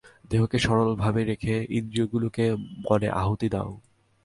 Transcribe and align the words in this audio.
দেহকে 0.31 0.57
সরল 0.59 0.89
ভাবে 0.95 1.21
রেখে 1.23 1.55
ইন্দ্রিয়গুলিকে 1.69 2.45
মনে 2.85 3.07
আহুতি 3.21 3.47
দাও। 3.49 3.71